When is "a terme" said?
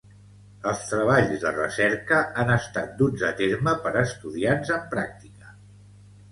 3.29-3.77